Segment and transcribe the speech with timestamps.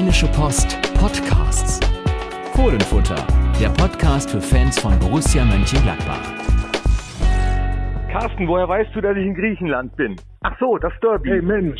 [0.00, 1.78] Rheinische Post Podcasts.
[2.54, 3.22] Fohlenfutter,
[3.60, 6.22] der Podcast für Fans von Borussia Mönchengladbach.
[8.10, 10.16] Carsten, woher weißt du, dass ich in Griechenland bin?
[10.40, 11.28] Ach so, das Derby.
[11.28, 11.78] Hey Mensch.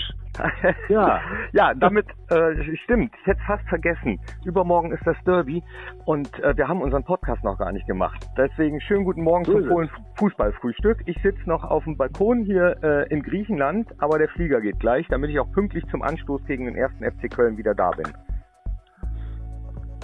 [0.88, 1.21] ja,
[1.53, 3.14] ja, damit äh, stimmt.
[3.21, 4.21] Ich hätte fast vergessen.
[4.44, 5.63] Übermorgen ist das Derby
[6.04, 8.26] und äh, wir haben unseren Podcast noch gar nicht gemacht.
[8.37, 11.03] Deswegen schönen guten Morgen zum Polen Fußballfrühstück.
[11.06, 15.06] Ich sitze noch auf dem Balkon hier äh, in Griechenland, aber der Flieger geht gleich,
[15.08, 18.06] damit ich auch pünktlich zum Anstoß gegen den ersten FC Köln wieder da bin.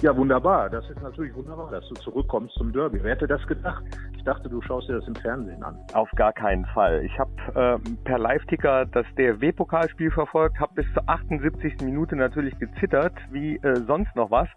[0.01, 0.69] Ja, wunderbar.
[0.69, 2.99] Das ist natürlich wunderbar, dass du zurückkommst zum Derby.
[3.01, 3.83] Wer hätte das gedacht?
[4.15, 5.75] Ich dachte, du schaust dir das im Fernsehen an.
[5.93, 7.01] Auf gar keinen Fall.
[7.03, 11.79] Ich habe äh, per Live-Ticker das DFB-Pokalspiel verfolgt, habe bis zur 78.
[11.79, 14.47] Minute natürlich gezittert, wie äh, sonst noch was.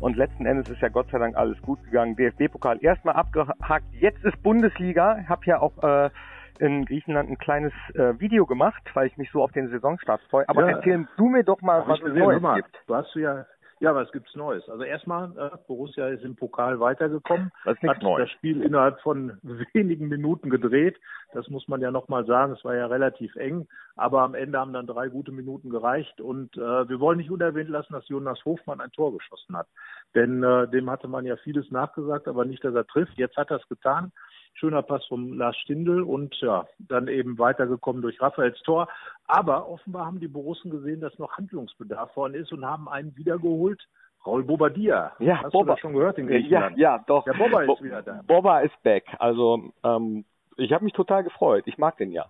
[0.00, 2.16] Und letzten Endes ist ja Gott sei Dank alles gut gegangen.
[2.16, 3.84] DFB-Pokal erstmal abgehakt.
[3.92, 5.18] Jetzt ist Bundesliga.
[5.22, 6.10] Ich habe ja auch äh,
[6.58, 10.48] in Griechenland ein kleines äh, Video gemacht, weil ich mich so auf den Saisonstart freue.
[10.48, 10.76] Aber Ja.
[10.78, 12.82] erzähl du mir doch mal, was es Neues gibt.
[12.88, 13.46] Du hast ja,
[13.80, 14.68] ja, was gibt's Neues?
[14.68, 18.24] Also erstmal, äh, Borussia ist im Pokal weitergekommen, Das hat Neues.
[18.28, 19.38] das Spiel innerhalb von
[19.72, 20.98] wenigen Minuten gedreht.
[21.32, 22.52] Das muss man ja nochmal sagen.
[22.52, 26.20] Es war ja relativ eng, aber am Ende haben dann drei gute Minuten gereicht.
[26.20, 29.66] Und äh, wir wollen nicht unerwähnt lassen, dass Jonas Hofmann ein Tor geschossen hat.
[30.14, 33.16] Denn äh, dem hatte man ja vieles nachgesagt, aber nicht, dass er trifft.
[33.16, 34.12] Jetzt hat er es getan.
[34.54, 38.88] Schöner Pass vom Lars Stindl und ja, dann eben weitergekommen durch Raphaels Tor.
[39.26, 43.82] Aber offenbar haben die Borussen gesehen, dass noch Handlungsbedarf vorhanden ist und haben einen wiedergeholt.
[44.26, 45.12] Raul Bobadilla.
[45.18, 45.64] Ja, Hast Boba.
[45.64, 46.76] du das schon gehört in Ja, Griechenland?
[46.76, 47.24] ja, doch.
[47.24, 48.20] Der Boba ist Bo- wieder da.
[48.26, 49.04] Boba ist back.
[49.18, 50.26] Also ähm,
[50.58, 51.62] ich habe mich total gefreut.
[51.66, 52.26] Ich mag den ja.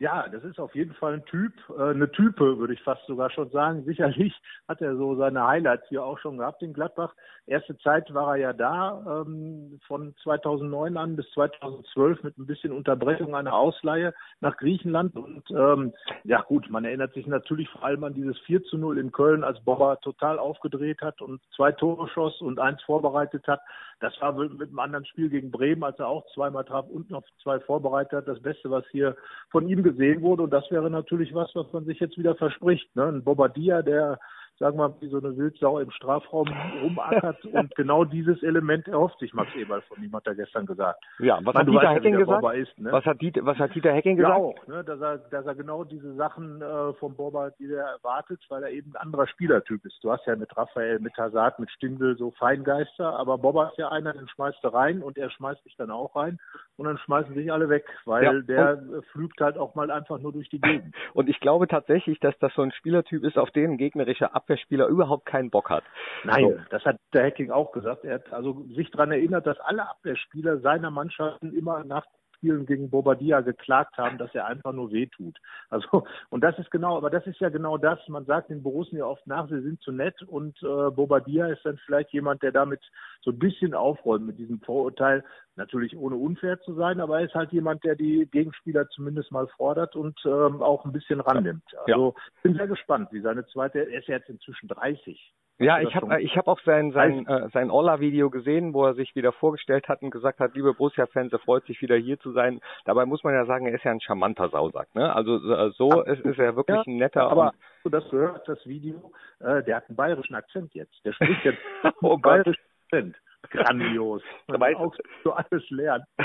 [0.00, 3.28] Ja, das ist auf jeden Fall ein Typ, äh, eine Type, würde ich fast sogar
[3.28, 3.84] schon sagen.
[3.84, 4.32] Sicherlich
[4.66, 7.14] hat er so seine Highlights hier auch schon gehabt in Gladbach.
[7.46, 12.72] Erste Zeit war er ja da, ähm, von 2009 an bis 2012 mit ein bisschen
[12.72, 15.16] Unterbrechung einer Ausleihe nach Griechenland.
[15.16, 15.92] Und ähm,
[16.24, 19.44] ja gut, man erinnert sich natürlich vor allem an dieses 4 zu 0 in Köln,
[19.44, 23.60] als Bobber total aufgedreht hat und zwei Tore schoss und eins vorbereitet hat.
[24.00, 27.24] Das war mit einem anderen Spiel gegen Bremen, als er auch zweimal traf und noch
[27.42, 28.28] zwei vorbereitet hat.
[28.28, 29.14] Das Beste, was hier
[29.50, 30.42] von ihm gesehen wurde.
[30.42, 32.94] Und das wäre natürlich was, was man sich jetzt wieder verspricht.
[32.96, 33.04] Ne?
[33.04, 34.18] Ein Bobadilla, der,
[34.60, 36.46] sagen wir mal, wie so eine Wildsau im Strafraum
[36.82, 37.44] rumackert.
[37.52, 41.02] und genau dieses Element erhofft sich Max Eberl von ihm, hat er gestern gesagt.
[41.18, 42.56] Ja, was Ich meine, hat Dieter ja, Hecking der gesagt?
[42.56, 42.92] Ist, ne?
[42.92, 44.40] Was hat Dieter, was hat Dieter Hecking Ja, gesagt?
[44.40, 44.84] auch, ne?
[44.84, 48.70] dass, er, dass er genau diese Sachen äh, vom Bobber, die er erwartet, weil er
[48.70, 49.98] eben ein anderer Spielertyp ist.
[50.04, 53.88] Du hast ja mit Raphael, mit Hazard, mit Stindl so Feingeister, aber Bobber ist ja
[53.88, 56.38] einer, den schmeißt du rein und er schmeißt dich dann auch rein
[56.76, 58.82] und dann schmeißen sich alle weg, weil Ja, der
[59.12, 60.94] flügt halt auch mal einfach nur durch die Gegend.
[61.14, 64.86] Und ich glaube tatsächlich, dass das so ein Spielertyp ist, auf den ein gegnerischer Abwehrspieler
[64.86, 65.84] überhaupt keinen Bock hat.
[66.24, 68.04] Nein, das hat der Hacking auch gesagt.
[68.04, 72.04] Er hat also sich daran erinnert, dass alle Abwehrspieler seiner Mannschaften immer nach
[72.40, 75.36] Spielen gegen Bobadilla geklagt haben, dass er einfach nur wehtut.
[75.68, 77.98] Also und das ist genau, aber das ist ja genau das.
[78.08, 81.64] Man sagt den Borussen ja oft nach, sie sind zu nett und äh, Bobadilla ist
[81.64, 82.80] dann vielleicht jemand, der damit
[83.20, 85.22] so ein bisschen aufräumt mit diesem Vorurteil.
[85.56, 89.46] Natürlich ohne unfair zu sein, aber er ist halt jemand, der die Gegenspieler zumindest mal
[89.48, 91.64] fordert und ähm, auch ein bisschen rannimmt.
[91.84, 93.80] Also ich bin sehr gespannt, wie seine zweite.
[93.80, 95.34] Er ist ja jetzt inzwischen 30.
[95.60, 99.14] Ja, ich habe ich hab auch sein sein äh, sein Orla-Video gesehen, wo er sich
[99.14, 102.60] wieder vorgestellt hat und gesagt hat, liebe Borussia-Fans, er freut sich wieder hier zu sein.
[102.84, 104.94] Dabei muss man ja sagen, er ist ja ein charmanter Sausack.
[104.94, 105.14] Ne?
[105.14, 107.30] Also äh, so ist, ist er wirklich ein netter.
[107.30, 107.52] aber
[107.84, 109.12] und- das gehört, das Video?
[109.40, 111.04] Äh, der hat einen bayerischen Akzent jetzt.
[111.04, 111.58] Der spricht jetzt
[112.02, 113.16] Oh bayerischen Akzent.
[113.50, 114.22] Grandios.
[114.48, 116.04] Kann auch so alles lernen.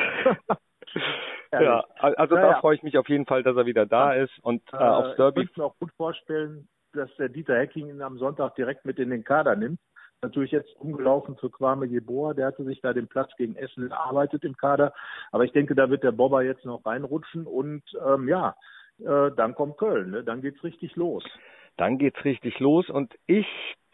[1.51, 2.59] ja, also Ja, da ja.
[2.59, 5.15] freue ich mich auf jeden Fall, dass er wieder da ist und äh, aufs Ich
[5.15, 5.45] Derby.
[5.45, 9.09] könnte mir auch gut vorstellen, dass der Dieter Hecking ihn am Sonntag direkt mit in
[9.09, 9.79] den Kader nimmt.
[10.21, 14.43] Natürlich jetzt umgelaufen für Kwame Jeboa, der hatte sich da den Platz gegen Essen erarbeitet
[14.43, 14.93] im Kader.
[15.31, 18.55] Aber ich denke, da wird der Bobber jetzt noch reinrutschen und ähm, ja,
[18.99, 20.23] äh, dann kommt Köln, ne?
[20.23, 21.23] dann geht's richtig los.
[21.77, 23.47] Dann geht's richtig los und ich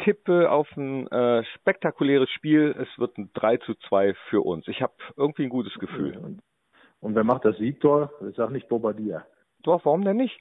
[0.04, 2.76] tippe auf ein äh, spektakuläres Spiel.
[2.80, 4.68] Es wird ein 3 zu 2 für uns.
[4.68, 6.18] Ich habe irgendwie ein gutes Gefühl.
[6.18, 6.42] Und,
[7.00, 8.12] und wer macht das Siegtor?
[8.30, 9.26] Ich sag nicht Bobadilla.
[9.64, 10.40] Doch, warum denn nicht?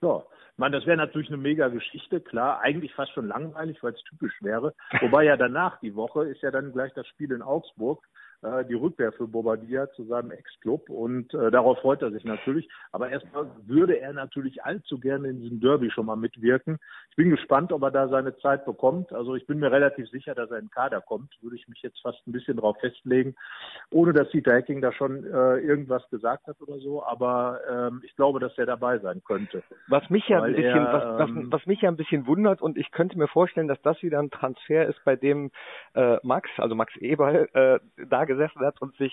[0.00, 0.24] So.
[0.56, 4.34] Meine, das wäre natürlich eine mega Geschichte, klar, eigentlich fast schon langweilig, weil es typisch
[4.42, 4.74] wäre.
[5.00, 8.06] Wobei ja danach die Woche ist ja dann gleich das Spiel in Augsburg,
[8.42, 12.68] äh, die Rückkehr für Bobadilla zu seinem Ex-Club und äh, darauf freut er sich natürlich.
[12.90, 16.78] Aber erstmal würde er natürlich allzu gerne in diesem Derby schon mal mitwirken.
[17.10, 19.12] Ich bin gespannt, ob er da seine Zeit bekommt.
[19.12, 21.32] Also ich bin mir relativ sicher, dass er in den Kader kommt.
[21.40, 23.34] Würde ich mich jetzt fast ein bisschen darauf festlegen,
[23.90, 27.04] ohne dass Dieter Hecking da schon äh, irgendwas gesagt hat oder so.
[27.04, 29.62] Aber ähm, ich glaube, dass er dabei sein könnte.
[29.88, 32.60] Was mich ja ein bisschen, er, was, was, ähm, was mich ja ein bisschen wundert
[32.60, 35.50] und ich könnte mir vorstellen, dass das wieder ein Transfer ist, bei dem
[35.94, 37.78] äh, Max, also Max Eberl, äh,
[38.08, 39.12] da gesessen hat und sich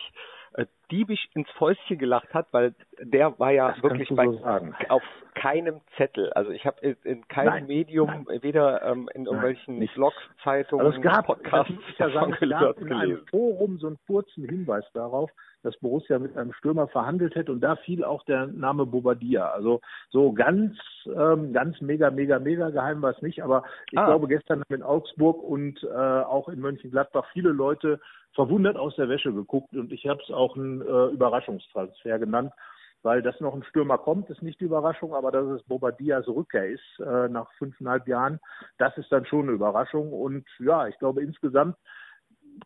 [0.53, 4.43] äh, diebisch ins Fäustchen gelacht hat, weil der war ja Das wirklich bei, so
[4.89, 5.03] auf
[5.35, 6.33] keinem Zettel.
[6.33, 9.93] Also ich habe in, in keinem Nein, Medium, weder ähm, in irgendwelchen nicht.
[9.93, 13.25] Blogs, Zeitungen, Also es gab, Podcasts das ich ja sagen, es gab in einem.
[13.27, 15.29] Forum so einen kurzen Hinweis darauf,
[15.63, 19.49] dass Borussia mit einem Stürmer verhandelt hätte und da fiel auch der Name Bobadilla.
[19.49, 24.05] Also so ganz, ähm, ganz mega, mega, mega geheim war es nicht, aber ich Ah.
[24.05, 27.99] glaube gestern haben in Augsburg und äh, auch in Mönchengladbach viele Leute
[28.33, 32.53] verwundert aus der Wäsche geguckt und ich habe es auch einen äh, Überraschungstransfer genannt.
[33.01, 36.67] Weil dass noch ein Stürmer kommt, ist nicht die Überraschung, aber dass es Bobadillas Rückkehr
[36.67, 38.41] ist äh, nach fünfeinhalb Jahren,
[38.77, 40.11] das ist dann schon eine Überraschung.
[40.11, 41.77] Und ja, ich glaube insgesamt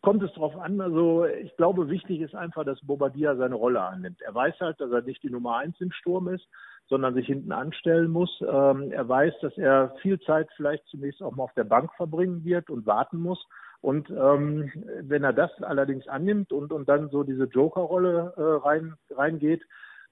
[0.01, 0.81] kommt es darauf an.
[0.81, 4.21] Also ich glaube, wichtig ist einfach, dass Bobadilla seine Rolle annimmt.
[4.21, 6.47] Er weiß halt, dass er nicht die Nummer eins im Sturm ist,
[6.87, 8.41] sondern sich hinten anstellen muss.
[8.41, 12.43] Ähm, er weiß, dass er viel Zeit vielleicht zunächst auch mal auf der Bank verbringen
[12.43, 13.45] wird und warten muss.
[13.81, 18.95] Und ähm, wenn er das allerdings annimmt und, und dann so diese Joker-Rolle äh, rein,
[19.11, 19.61] reingeht,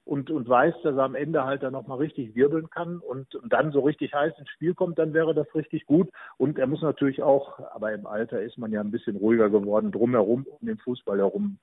[0.05, 3.53] und, und weiß, dass er am Ende halt dann nochmal richtig wirbeln kann und, und
[3.53, 6.09] dann so richtig heiß ins Spiel kommt, dann wäre das richtig gut.
[6.37, 9.91] Und er muss natürlich auch, aber im Alter ist man ja ein bisschen ruhiger geworden,
[9.91, 11.57] drumherum, um den Fußball herum,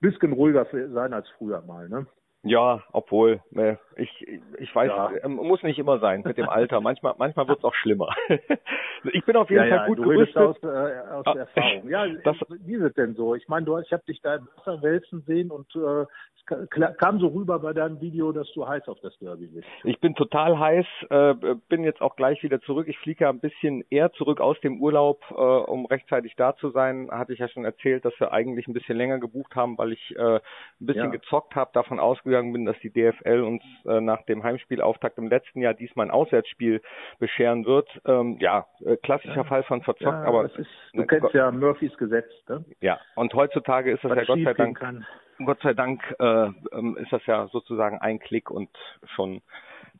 [0.00, 1.88] ein bisschen ruhiger sein als früher mal.
[1.88, 2.06] Ne?
[2.44, 4.26] Ja, obwohl, ne, ich,
[4.58, 5.10] ich weiß, Ja.
[5.24, 6.80] ähm, muss nicht immer sein mit dem Alter.
[6.80, 8.14] Manchmal, manchmal wird's auch schlimmer.
[9.12, 10.36] ich bin auf jeden ja, Fall gut du gerüstet.
[10.36, 11.88] aus, äh, aus Ah, der Erfahrung.
[11.88, 13.34] Ja, das- wie ist es denn so?
[13.34, 16.06] Ich meine, du ich habe dich da im Wasser wälzen sehen und äh,
[16.50, 19.66] es kam so rüber bei deinem Video, dass du heiß auf das Derby bist.
[19.84, 21.34] Ich bin total heiß, äh,
[21.68, 22.86] bin jetzt auch gleich wieder zurück.
[22.88, 26.70] Ich fliege ja ein bisschen eher zurück aus dem Urlaub, äh, um rechtzeitig da zu
[26.70, 27.08] sein.
[27.10, 30.16] Hatte ich ja schon erzählt, dass wir eigentlich ein bisschen länger gebucht haben, weil ich
[30.16, 30.40] äh, ein
[30.78, 31.10] bisschen Ja.
[31.10, 35.60] gezockt habe, davon ausgegangen bin, dass die DFL uns äh, nach dem Heimspielauftakt im letzten
[35.60, 36.80] Jahr diesmal ein Auswärtsspiel
[37.18, 37.88] bescheren wird.
[38.06, 42.30] Ähm, ja, äh, klassischer Fall von verzockt, Ja, aber ist, du kennst ja Murphys Gesetz,
[42.48, 42.64] ne?
[42.80, 45.06] ja, und heutzutage ist das Was ja Gott sei Dank kann.
[45.44, 48.70] Gott sei Dank äh, ähm, ist das ja sozusagen ein Klick und
[49.14, 49.40] schon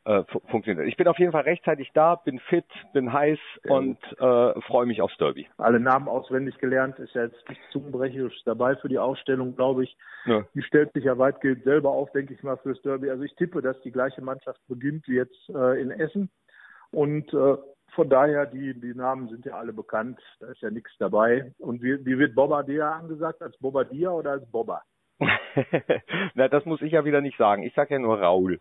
[0.05, 0.87] äh, fu- funktioniert.
[0.87, 5.01] Ich bin auf jeden Fall rechtzeitig da, bin fit, bin heiß und äh, freue mich
[5.01, 5.47] aufs Derby.
[5.57, 9.97] Alle Namen auswendig gelernt, ist ja jetzt nicht zungenbrecherisch dabei für die Ausstellung, glaube ich.
[10.25, 10.43] Ja.
[10.53, 13.09] Die stellt sich ja weitgehend selber auf, denke ich mal, fürs Derby.
[13.09, 16.29] Also ich tippe, dass die gleiche Mannschaft beginnt wie jetzt äh, in Essen.
[16.91, 17.57] Und äh,
[17.95, 21.53] von daher, die, die Namen sind ja alle bekannt, da ist ja nichts dabei.
[21.57, 23.41] Und wie, wie wird Bobadilla angesagt?
[23.41, 24.81] Als Bobadilla oder als Bobba?
[26.33, 27.63] Na, das muss ich ja wieder nicht sagen.
[27.63, 28.59] Ich sag ja nur Raul.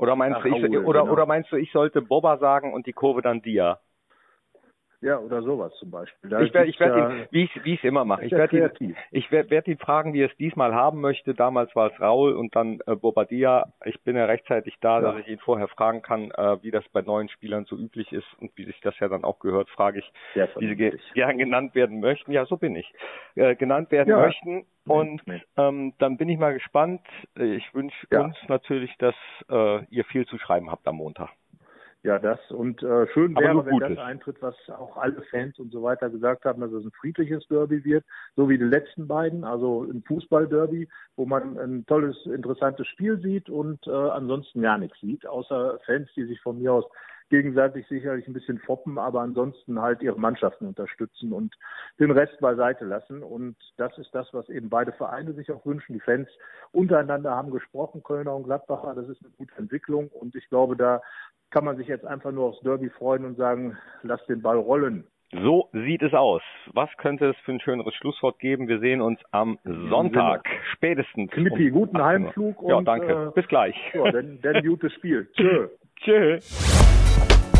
[0.00, 1.12] Oder meinst Ach, du, ich, oder, genau.
[1.12, 3.80] oder meinst du, ich sollte Boba sagen und die Kurve dann Dia?
[5.02, 6.28] Ja, oder sowas zum Beispiel.
[6.28, 8.24] Da Ich werde, ich ja- ihn, wie ich, wie ich es immer mache.
[8.26, 11.32] Ich werde ihn, ich werde werd ihn fragen, wie er es diesmal haben möchte.
[11.32, 13.72] Damals war es Raul und dann äh, Bobadilla.
[13.86, 15.12] Ich bin ja rechtzeitig da, Ja.
[15.12, 18.26] dass ich ihn vorher fragen kann, äh, wie das bei neuen Spielern so üblich ist
[18.40, 20.12] und wie sich das ja dann auch gehört, frage ich,
[20.58, 22.32] wie sie ge gern genannt werden möchten.
[22.32, 22.92] Ja, so bin ich.
[23.36, 24.18] Äh, genannt werden Ja.
[24.20, 24.66] möchten.
[24.86, 25.22] Und
[25.56, 27.00] ähm, dann bin ich mal gespannt.
[27.38, 29.14] Äh, Ich wünsche uns natürlich, dass
[29.50, 31.30] äh, ihr viel zu schreiben habt am Montag.
[32.02, 33.90] Ja, das und äh, schön wäre, wenn Gutes.
[33.90, 37.46] das eintritt, was auch alle Fans und so weiter gesagt haben, dass es ein friedliches
[37.48, 38.06] Derby wird,
[38.36, 43.50] so wie die letzten beiden, also ein Fußball-Derby, wo man ein tolles, interessantes Spiel sieht
[43.50, 46.86] und äh, ansonsten gar nichts sieht, außer Fans, die sich von mir aus
[47.30, 51.54] gegenseitig sicherlich ein bisschen foppen, aber ansonsten halt ihre Mannschaften unterstützen und
[51.98, 53.22] den Rest beiseite lassen.
[53.22, 55.94] Und das ist das, was eben beide Vereine sich auch wünschen.
[55.94, 56.28] Die Fans
[56.72, 61.00] untereinander haben gesprochen, Kölner und Gladbacher, das ist eine gute Entwicklung und ich glaube, da
[61.50, 65.06] kann man sich jetzt einfach nur aufs Derby freuen und sagen, lass den Ball rollen.
[65.32, 66.42] So sieht es aus.
[66.72, 68.66] Was könnte es für ein schöneres Schlusswort geben?
[68.66, 71.30] Wir sehen uns am Sonntag, spätestens.
[71.30, 72.06] Knippi, um guten 18 Uhr.
[72.06, 73.28] Heimflug Ja, und, danke.
[73.28, 73.76] äh, Bis gleich.
[73.94, 75.28] Ja, denn, denn gutes Spiel.
[75.36, 75.68] Tschö.
[76.02, 76.38] Tschö.